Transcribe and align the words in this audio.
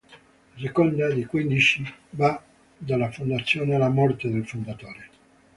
La 0.55 0.59
seconda, 0.63 1.13
di 1.13 1.25
quindici, 1.27 1.83
va 2.09 2.41
dalla 2.75 3.11
fondazione 3.11 3.75
alla 3.75 3.89
morte 3.89 4.31
del 4.31 4.47
fondatore. 4.47 5.09